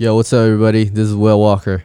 [0.00, 0.88] Yeah, what's up, everybody?
[0.88, 1.82] This is Will Walker.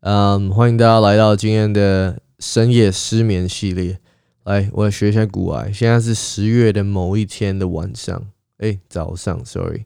[0.00, 4.00] 嗯、欢迎大家来到今天的深夜失眠系列。
[4.42, 5.70] 来，我来学一下古癌。
[5.70, 8.26] 现在是十月的某一天的晚上，
[8.58, 9.84] 哎，早上，sorry，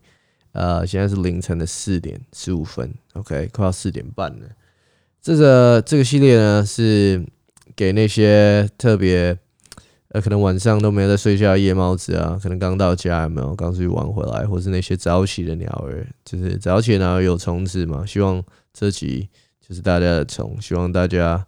[0.52, 4.48] 呃，现在是凌晨的四点十五分，OK，快要四点半了。
[5.20, 7.27] 这个这个系列呢，是
[7.77, 9.36] 给那些特别
[10.17, 18.03] 那，可能晚上都没有在睡觉夜猫子啊，可能刚到家有没有刚出去玩回来，或是那些早起的鸟儿，就是早起的鸟儿有虫子嘛。
[18.07, 18.43] 希望
[18.73, 19.29] 这集
[19.60, 21.47] 就是大家的虫，希望大家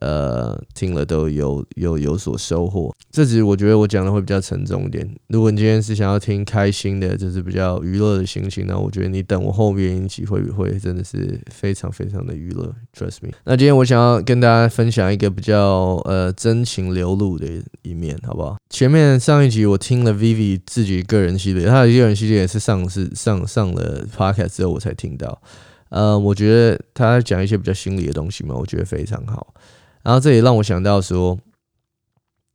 [0.00, 2.94] 呃听了都有有有所收获。
[3.10, 5.08] 这集我觉得我讲的会比较沉重一点。
[5.28, 13.30] 如果你今天是想要听开心的，就是比较娱乐的心情，那我觉得你等我后面一集会不会真的是非常非常的娱乐，trust me。
[13.44, 17.46] 那今天我想要跟大家分享一个比较呃真情流露的
[17.82, 18.56] 一面，好不好？
[18.68, 25.40] 前面上一集我听了 Vivi 自己个人系列，他的个人系列也是上是上上了 podcast 之后我才听到。
[25.88, 29.54] 呃，我觉得他讲一些比较心理的东西嘛，我觉得非常好。
[30.06, 31.36] 然后这也让我想到说，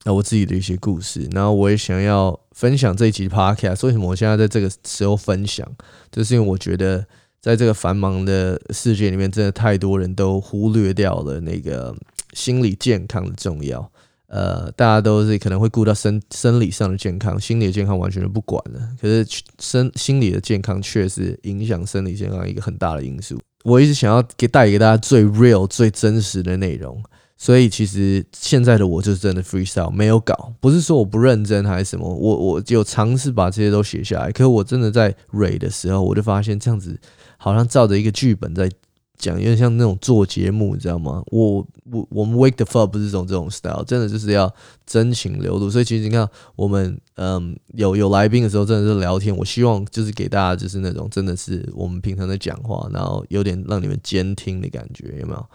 [0.05, 1.27] 呃，我自己的一些故事。
[1.33, 3.85] 然后我也想要分享这一集 podcast。
[3.85, 5.69] 为什么我现在在这个时候分享？
[6.09, 7.05] 就是因为我觉得
[7.41, 11.94] 在这个繁忙的世界里面，真的太多人都忽略掉了那个
[12.31, 13.91] 心理健康的重要。
[14.27, 18.79] 呃，大家都是可能会顾到身生理上的健康，心理的健康完全就不管了。
[19.02, 19.27] 可是
[19.59, 23.38] 身心理的健康确实影响生理健康一个很大的因素。
[23.66, 27.03] 我一直想要给带给大家最 real、最真实的内容，
[27.42, 34.31] 所以其实现在的我就是真的 freestyle，没有搞，不是说我不认真还是什么，我我有尝试把这些都写下来。
[34.31, 37.00] 可是我真的在 r 的时候，我就发现这样子
[37.38, 38.69] 好像照着一个剧本在。
[39.17, 41.22] 讲有点像那种做节目，你知道吗？
[41.28, 44.52] 我我我们 Wake the Fuck 不是这种这种 style，真的就是要
[44.84, 45.69] 真情流露。
[45.69, 49.38] 所以其实你看，我们嗯有有来宾的时候，真的是聊天。
[49.38, 55.45] 我希望就是给大家就是那种真的是我们平常在讲话，然后有点让你们监听的感觉，有没有？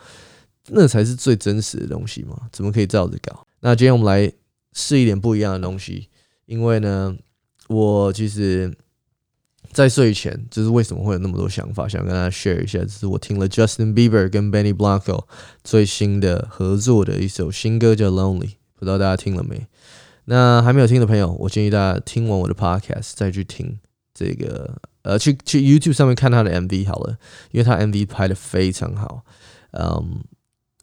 [0.69, 2.36] 那才是最真实的东西嘛？
[2.53, 3.47] 怎么可以照着搞？
[3.61, 4.33] 那今天我们来
[4.73, 6.08] 试一点不一样的东西，
[6.46, 7.17] 因为呢，
[7.68, 8.77] 我其实。
[9.73, 12.79] 在睡前，就是为什么会有那么多想法，想跟大家 share 一下。
[12.79, 15.24] 这是我听了 Justin Bieber 跟 Benny Blanco
[15.64, 18.52] 最新的合作的一首新歌，叫 Lonely。
[18.74, 19.67] 不知道大家听了没？
[20.27, 23.79] 那还没有听的朋友，我建议大家听完我的 podcast 再去听
[24.14, 27.19] 这个，呃，去去 YouTube 上面看他的 MV 好了，
[27.51, 29.24] 因为他 MV 拍的非常好。
[29.73, 30.20] 嗯，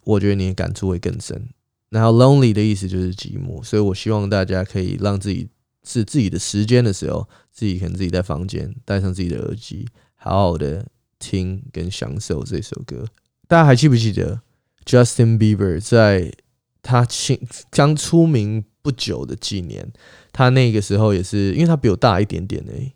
[0.03, 1.50] 我觉得你的感触会更深。
[1.90, 5.50] 然后 Lonely 的意思就是寂寞，所以我希望大家可以让自己
[5.84, 7.28] 是自己的时间的时候。
[7.56, 10.88] 自己可能自己在房间戴上自己的耳机，好好的
[11.19, 13.06] 听跟享受这首歌。
[13.47, 14.42] 大家还记不记得
[14.88, 16.34] Justin Bieber 在
[16.81, 19.94] 他新刚出名不久的几年，
[20.31, 22.96] 他那个时候也是因为他比我大一点点诶，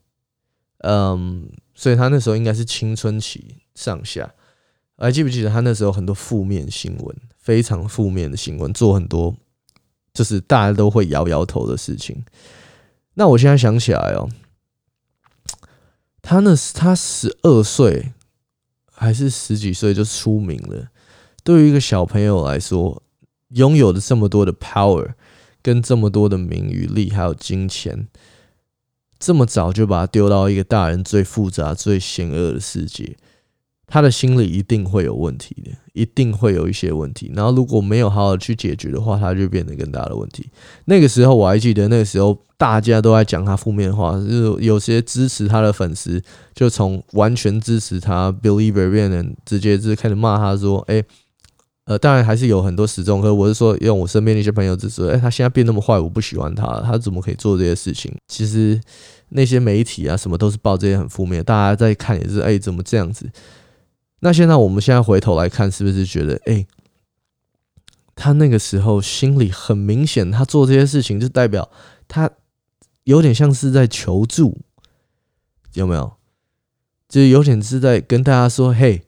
[0.79, 4.33] 嗯，所以他那时候应该是青春期上下。
[4.97, 9.35] 还记不记得他那时候很多负面新闻，非常负面的新闻，做很多
[10.13, 12.25] 就是大家都会摇摇头的事情。
[13.13, 14.29] 那我现在想起来哦。
[16.21, 18.11] 他那是他十二岁
[18.91, 20.89] 还是十几岁就出名了？
[21.41, 23.01] 对于一个小朋友来说，
[23.49, 25.13] 拥有的这么多的 power，
[25.61, 28.09] 跟这么多的名与利，还有金钱，
[29.17, 33.15] 这么早就把他丢到一个大人最复杂、最险恶的世界。
[33.89, 37.31] 他的心里一定会有问题的，一定会有一些问题。
[37.33, 40.49] 然后如果没有好好去解决的话，他就变成更大的问题。
[40.85, 46.21] 那个时候我还记得，那个时候大家都在讲他负面话，就是有些支持他的粉丝
[46.53, 51.01] 就从完全支持他 believer 变成直接是开始骂他说：“哎，
[51.85, 53.21] 呃，当然还是有很多始终。
[53.21, 58.13] 可是我是说，用我身边的一些朋友支持，哎，他现在变那么坏，我不喜欢他，他怎么可以做这些事情？
[58.27, 58.77] 其实
[59.29, 63.25] 那些媒体啊，什么都是报这些很负面，大家在看也是，哎，怎么这样子？”
[64.19, 66.65] 那现在我们现在回头来看，是不是觉得，哎，
[68.15, 71.69] 他那个时候心里很明显，他做这些事情就代表
[72.07, 72.31] 他
[73.03, 74.57] 有点像是在求助，
[75.73, 76.13] 有没有？
[77.07, 79.03] 就是有点是在跟大家说，嘿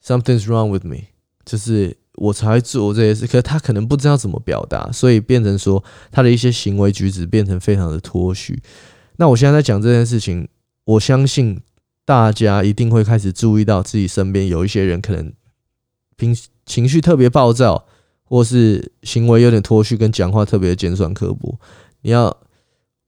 [0.00, 1.08] ，something's wrong with me，
[1.44, 3.26] 就是我才做这些事。
[3.26, 5.82] 可是他可能不知道怎么表达，所以变成说
[6.12, 8.62] 他的一些行为举止变成非常的脱序。
[9.16, 10.48] 那我现在在讲这件事情，
[10.84, 11.60] 我相信。
[12.04, 15.32] 大家一定会开始注意到自己身边有一些人可能
[16.16, 16.36] 平
[16.66, 17.86] 情绪特别暴躁，
[18.24, 21.58] 或是行为有点脱序，跟讲话特别尖酸刻薄。
[22.02, 22.36] 你要，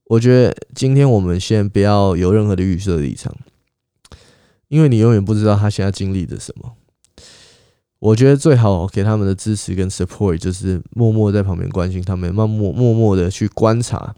[0.05, 3.35] 我觉得今天我们先不要有任何的预设立场，
[4.67, 6.73] 因为你永远不知道他现在经历着什么。
[7.99, 14.15] 我觉得最好给他们的支持跟 support 就是默默在旁边关心他们，默默默默的去观察。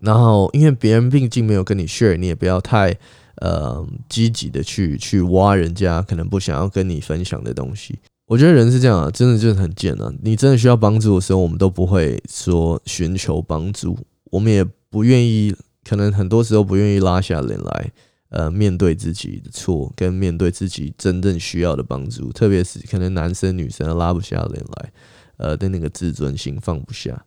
[0.00, 2.98] 然后，因为别人毕竟没有跟你 share，你也不要太。
[3.44, 7.98] 呃积极的去去挖人家可能不想要跟你分享的东西。
[8.26, 10.10] 我觉得人是这样啊，真的就是很贱啊。
[10.22, 13.98] 你真的需要帮助的时候，我们都不会说寻求帮助，
[14.30, 15.54] 我们也不愿意，
[15.84, 17.92] 可能很多时候不愿意拉下脸来，
[18.30, 22.32] 呃，面对自己的错，跟面对自己真正需要的帮助。
[22.32, 24.92] 特别是可能男生女生拉不下脸来，
[25.36, 27.26] 呃，的那个自尊心放不下，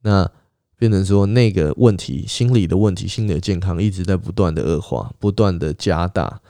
[0.00, 0.26] 那
[0.80, 6.40] 变成说那个问题，心理的问题，心理的健康一直在不断的恶化，不断的加大。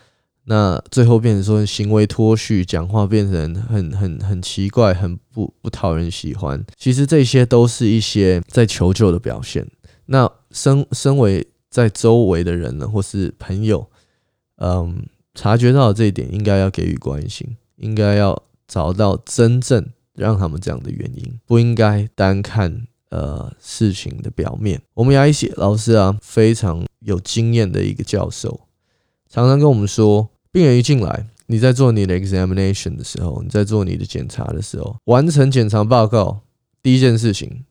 [0.45, 6.65] 那最后变成说行为脱序，讲话变成很很很奇怪，很不不讨人喜欢。
[6.77, 9.67] 其实这些都是一些在求救的表现。
[10.07, 13.91] 那身身为在周围的人呢，或是朋友，
[14.59, 15.05] 嗯，
[15.35, 19.85] 察觉到这一点，应该要给予关心，应该要找到真正
[20.15, 24.81] 让他们这样的原因，不应该单看呃事情的表面。
[24.95, 28.61] 我们牙医写老师啊，非常有经验的一个教授，
[29.29, 30.31] 常常跟我们说。
[30.53, 36.41] 病人一进来，你在做你的 examination 的时候，你在做你的检查的时候，完成检查报告，
[36.83, 37.65] 第一件事情，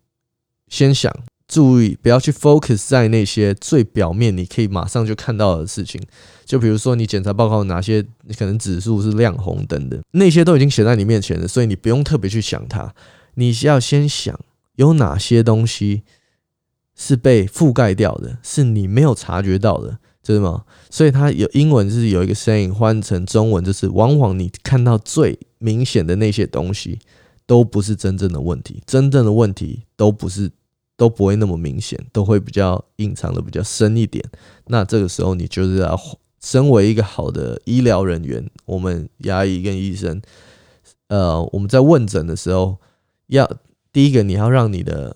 [0.69, 1.13] 先想
[1.45, 6.01] 注意，不要去 focus 在那些最表面你可以马上就看到的事情。
[6.45, 8.01] 就比如说你检查报告哪些
[8.37, 12.95] 可能指数是亮红灯的，那些都已经写在你面前了，所以你不用特别去想它。
[13.33, 14.39] 你要先想
[14.79, 16.03] 有哪些东西
[16.95, 19.99] 是被覆盖掉的，是你没有察觉到的。
[20.21, 20.65] 知道吗？
[20.89, 26.99] 所以它有英文是有一个翻译换成中文就是：往往你看到最明显的那些东西，
[27.47, 28.83] 都不是真正的问题。
[28.85, 30.51] 真正的问题都不是，
[30.95, 34.23] 都不会那么明显，都会比较隐藏的比较深一点。
[34.67, 35.99] 那这个时候，你就是要
[36.41, 40.21] 身为一个好的医疗人员，我们牙医跟医生，
[41.07, 42.77] 呃，我们在问诊的时候，
[43.27, 43.49] 要
[43.91, 45.15] 第一个你要让你的，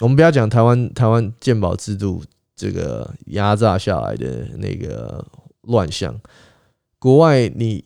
[0.00, 2.22] 我们不要讲台湾台湾健保制度。
[2.58, 5.22] 这个压榨下来的那个
[5.60, 6.18] 乱象，
[6.98, 7.84] 国外你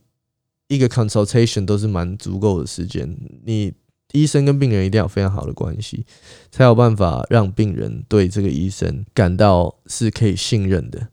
[0.68, 3.74] 一个 consultation 都是蛮足够的时间，你
[4.12, 6.06] 医生跟病人一定要非常好的关系，
[6.52, 11.08] 才有办法让病人对这个医生感到是可以信任的，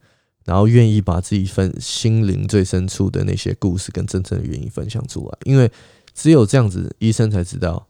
[0.45, 5.71] 然后愿意把自己分心灵最深处的那些故事跟真正的原因分享出来，因为
[6.13, 7.87] 只有这样子，医生才知道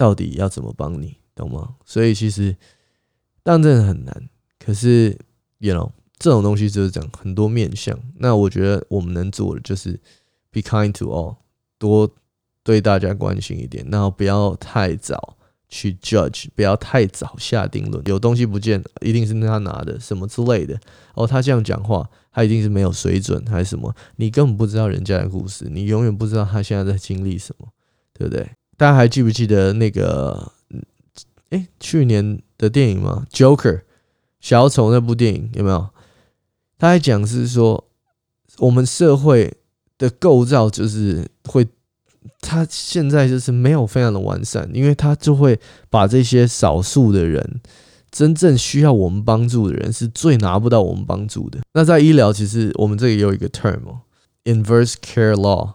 [0.00, 1.74] 到底要怎么帮你，懂吗？
[1.84, 2.56] 所以其实
[3.42, 4.30] 当真的很难。
[4.58, 5.14] 可是
[5.58, 7.94] ，you know，这种东西就是讲很多面向。
[8.16, 10.00] 那我觉得我们能做的就是
[10.50, 11.36] be kind to all，
[11.76, 12.10] 多
[12.62, 15.36] 对大家关心一点，然后不要太早
[15.68, 18.02] 去 judge，不要太早下定论。
[18.06, 20.80] 有东西不见，一定是他拿的什么之类的。
[21.12, 23.94] 哦，他这样讲话，他一定是没有水准还是什么？
[24.16, 27.68] 你根本不知道人家的故事，你永远不知道他现在在经历什么，
[28.14, 28.48] 对不对？
[28.80, 30.52] 大家还记不记得那个，
[31.50, 33.82] 哎，去年的电影吗？Joker。
[34.40, 35.90] 小丑那部电影有没有？
[36.78, 37.86] 他还讲是说，
[38.56, 39.58] 我们社会
[39.98, 41.68] 的构造就是会，
[42.40, 45.60] 他现在就是没有非常的完善，因为他就会
[45.90, 47.60] 把这些少数的人，
[48.10, 51.58] 真正需要我们帮助的人，是最拿不到我们帮助的。
[51.74, 55.74] 那在医疗，其实我们这里有一个 term，inverse care law，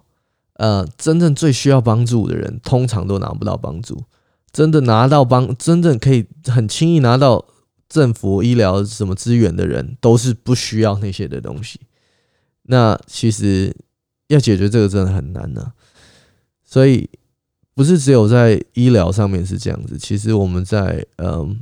[0.55, 4.03] 呃，真正最需要帮助的人，通常都拿不到帮助。
[4.51, 7.45] 真的拿到帮，真正可以很轻易拿到。
[7.87, 11.79] 政府医疗什么资源的人都是不需要那些的东西，
[12.63, 13.73] 那其实
[14.27, 15.71] 要解决这个真的很难呢。
[16.63, 17.07] 所以
[17.75, 21.61] 不是只有在医疗上面是这样子，其实我们在嗯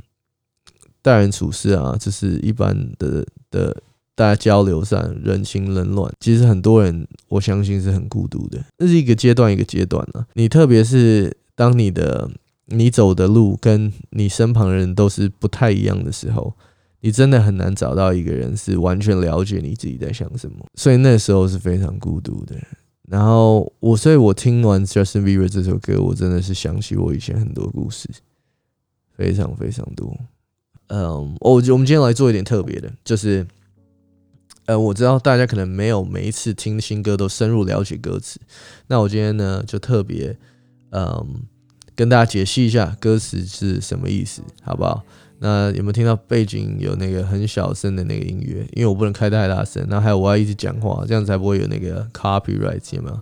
[1.02, 3.82] 待人处事啊，就是一般的的
[4.14, 8.64] 大家交流上人情冷暖，其实很多人我相信是很孤独的。
[8.78, 12.30] 这是一个阶段一个阶段啊，你特别是当你的。
[12.68, 16.54] 你走的路跟你身旁人都是不太一样的时候，
[17.00, 22.56] 你真的很难找到一个人是完全了解你自己在想什么，所以那时候是非常孤独的。
[23.06, 28.08] 然后我，所以我听完 Justin Bieber 这首歌，我真的是想起我以前很多故事，
[29.14, 30.16] 非常非常多。
[30.86, 33.46] 嗯，我我们今天来做一点特别的，就是，
[34.66, 38.40] 呃，我知道大家可能没有每一次听新歌都深入了解歌词，
[38.86, 40.36] 那我今天呢就特别，
[40.90, 41.42] 嗯。
[41.96, 45.00] 跟大家解析一下歌词是什么意思，好不好？
[45.38, 48.66] 那有没有听到背景有那个很小声的那个音乐？
[48.72, 53.20] 因为我不能开太大声，然后还有我要一直讲话，这样才不会有那个 copyright，有没有？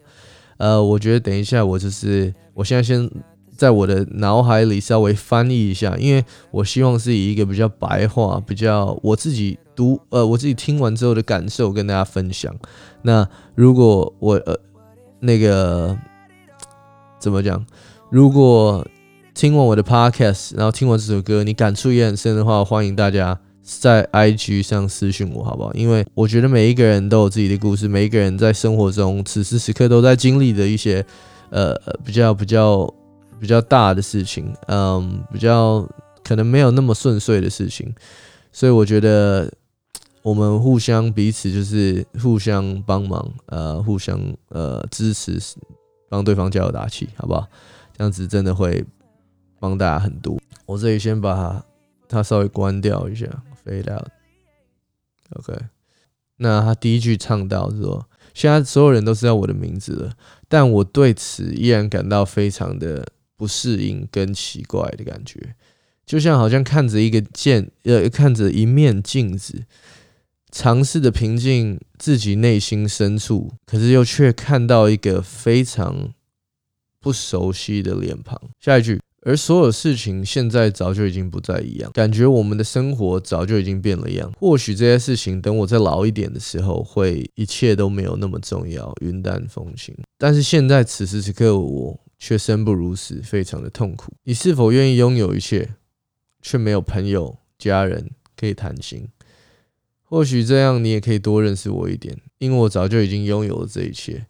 [0.57, 3.11] 呃，我觉得等一下我就是，我现在先
[3.55, 12.55] 在我的脑海里稍微翻译一下，因为我希望是以一个比较白话、比较我自己读，呃，我自己听完之后的感受跟大家分享。
[13.03, 14.57] 那如果我呃
[15.21, 15.97] 那个
[17.19, 17.65] 怎么讲？
[18.11, 18.87] 如果
[19.35, 25.73] 听完我的 podcast，然后听完这首歌，你感触也很深的话，欢迎大家在 IG 上私讯我好不好？
[25.73, 31.05] 因为我觉得每一个人都有自己的故事，每一个人在生活中此时此刻都在经历的一些
[31.51, 31.75] 呃
[32.05, 32.93] 比较比较
[33.41, 35.89] 比较大的事情，嗯，比较
[36.23, 37.95] 可能没有那么顺遂的事情，
[38.53, 39.51] 所以我觉得
[40.23, 45.41] 我们互相彼此就是互相帮忙，呃，互相呃支持，
[46.09, 47.49] 帮对方加油打气，好不好？
[47.97, 48.85] 这样子真的会
[49.59, 50.41] 帮大家很多。
[50.65, 51.65] 我这里先把
[52.09, 53.27] 它稍微关掉一下
[53.65, 54.09] ，fade out。
[55.31, 55.59] OK，
[56.37, 60.13] 那他第一句唱到说：“现在所有人都知道我的名字了，
[60.49, 65.55] 但我对此依然感到非常的不适应跟奇怪的感觉，
[66.07, 69.65] 就像好像看着一个镜，呃，看着一面镜子，
[70.53, 76.13] 尝试的平静自己内心深处，可是又却看到一个非常
[77.01, 79.01] 不熟悉的脸庞。”下一句。
[79.25, 84.33] 而所有事情现在早就已经不再一样，感觉我们的生活早就已经变了样。
[84.37, 89.97] 或许这些事情等我再老一点的时候，会一切都没有那么重要，云淡风轻。
[90.19, 94.13] 但是现在此时此刻，我却生不如死，非常的痛苦。
[94.25, 95.77] 你是否愿意拥有一切，
[96.41, 99.07] 却没有朋友、家人可以谈心？
[100.13, 104.27] 或许这样，你也可以多认识我一点，因为我早就已经拥有了这一切，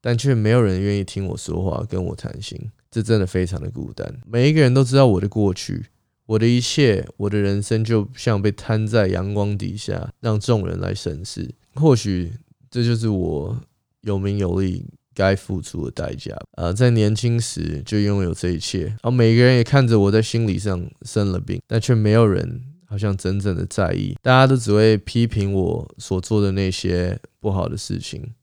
[0.00, 2.58] 但却没有人愿意听我说话，跟我谈心。
[2.90, 4.12] 这真的非常的孤单。
[4.26, 5.84] 每一个人都知道我的过去，
[6.26, 11.48] 我的一切，我的人生就像被摊在阳光底下，让众人来审视。
[11.76, 12.32] 或许
[12.68, 13.56] 这就是我
[14.00, 14.84] 有名有利
[15.14, 16.36] 该付出的代价。
[16.56, 22.60] 呃，在年轻时就拥有这一切，而每个人也看着我在心理上生了病，但却没有人
[22.90, 24.16] 好像真正的在意。
[24.20, 28.34] 大家都只会批评我所做的那些不好的事情。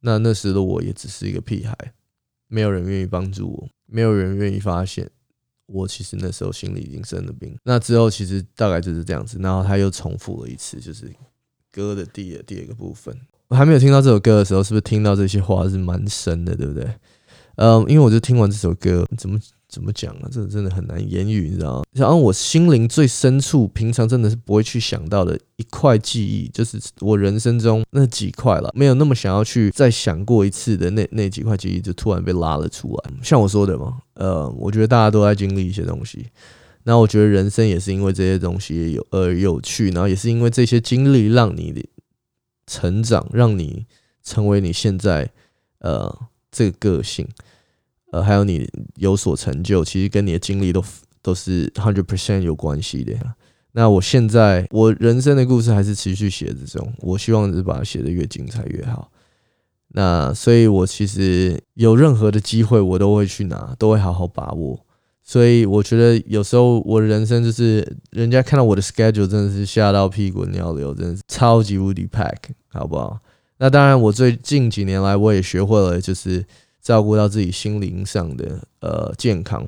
[0.00, 1.76] 那那时的我也只是一个屁孩。
[2.48, 5.10] 没有人愿意帮助我，没有人愿意发现
[5.66, 7.54] 我其实那时候心里已经生了病。
[7.64, 11.12] 那之后其实大概就是这样子，然后他又重复了一次，就是
[11.70, 13.14] 歌的第二第二个部分。
[13.48, 16.88] 我还没有听到这首歌的时候，是不是听到这些话是蛮深的，对不对？
[17.56, 19.38] 嗯，因为我就听完这首歌，怎么？
[19.76, 20.28] 怎么讲啊？
[20.32, 21.84] 这个真的很难言语，你知道吗？
[21.92, 33.12] 然后我心灵最深处，平常真的是不会去想到的一块记忆，就是我人生中那几块了，没有那么想要去再想过一次的那那几块记忆，就突然被拉了出来。
[33.22, 36.24] 像我说的嘛，呃，我觉得大家都在经历一些东西，
[36.84, 41.84] 那我觉得人生也是因为这些东西有而有趣，然后也是因为这些经历让你的
[42.66, 43.84] 成长，让你
[44.24, 45.30] 成为你现在
[45.80, 46.18] 呃
[46.50, 47.28] 这个个性。
[48.16, 50.82] 呃，还有你有所成就，其实跟你的经历都
[51.20, 53.14] 都是 hundred percent 有关系的。
[53.72, 59.10] 那我现在我人生的故事还是持续写之中，我希望是把它写得越精彩越好。
[59.88, 64.80] 那所以，我其实有任何的机会，我都会去拿，都会好好把握。
[65.22, 72.36] 所以，我觉得有时候我的人生就是人家看到我的 schedule 真的是吓到屁滚尿流，真的是超级无敌 pack，
[72.68, 73.18] 好不好？
[73.58, 76.42] 那当然，我最近几年来我也学会了，就是。
[76.86, 79.66] 照顾到自己心灵上的呃健康，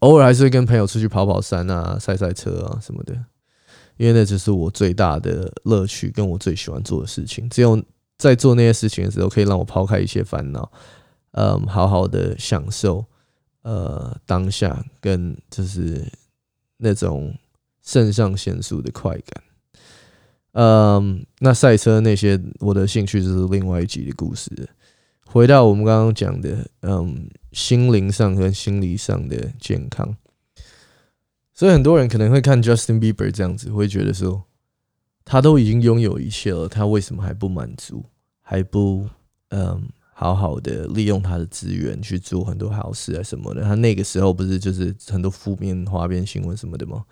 [0.00, 3.14] 偶尔还是会跟朋友出去跑跑山啊、赛赛车啊什么的，
[3.96, 7.48] 因为那只是我最大的乐趣，跟我最喜欢做的事情。
[7.48, 7.82] 只有
[8.18, 10.70] 在做那些事情的时候，可以让我抛开一些烦恼，
[11.30, 13.02] 嗯，好好的享受
[13.62, 16.06] 呃当下，跟就是
[16.76, 17.34] 那种
[17.82, 19.42] 肾上腺素的快感。
[20.52, 24.68] 嗯，那赛车那些我的兴趣就是另外一集的故事。
[25.26, 30.16] 回到我们刚刚讲的，嗯，心灵上跟心理上的健康，
[31.52, 34.44] 所以很多人可能会看 Justin Bieber 这样子，会觉得说，
[35.24, 38.04] 他都已经拥有一切了，他为什么还不满足，
[38.40, 39.06] 还不
[39.48, 43.62] 嗯好好的利用他的资源去做很多好事啊什么的？
[43.62, 47.04] 他那个时候不是就是很多负面花边新闻什么的吗？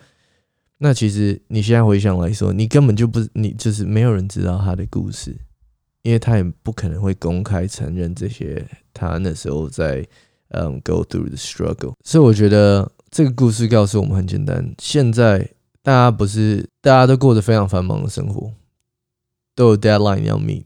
[0.79, 5.37] 那其实你现在回想来说，你根本就不，你就是没有人知道他的故事。
[6.05, 10.07] 因为他也不可能会公开承认这些，他那时候在
[10.49, 15.51] 嗯 go through the struggle，所以我觉得这个故事告诉我们很简单：现在
[15.83, 18.53] 大家不是大家都过着非常繁忙的生活，
[19.55, 20.65] 都有 deadline 要 meet，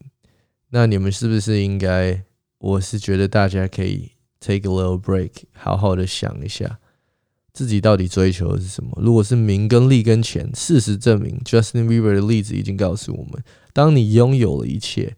[0.70, 2.24] 那你们是不是应该？
[2.58, 6.80] 我是觉得大家可以 take a little break，好好的想一下
[7.52, 8.90] 自己到底追求的是什么。
[9.00, 13.40] 如果是名跟利跟钱，事实证明，Justin Bieber 的例子已经告诉我们：
[13.72, 15.14] 当你拥有了一切。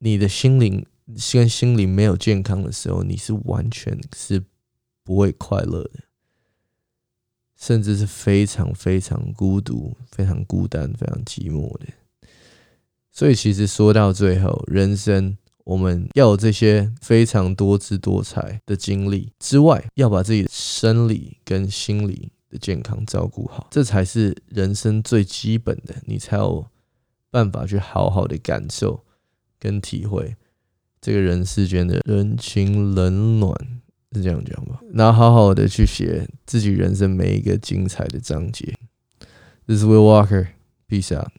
[0.00, 0.84] 你的心灵
[1.32, 4.42] 跟心灵没有健康的时候，你是完全是
[5.04, 6.00] 不会快乐的，
[7.56, 11.86] 甚至是非常非常孤独、非常孤单、非常寂寞的。
[13.12, 26.66] 所以，其实说到最后，人生我们要有这些非常多姿多彩的经历之外，要把自己的生理跟心理的健康照顾好，这才是人生最基本的，你才有
[27.30, 29.04] 办法去好好的感受
[29.60, 30.34] 跟体会
[31.00, 33.54] 这个人世间的人情冷暖，
[34.12, 34.80] 是这样讲吧？
[34.92, 38.74] 然后好好的去写自己人生每一个精彩的章节。
[39.66, 40.48] This is Will Walker.
[40.88, 41.30] Peace out.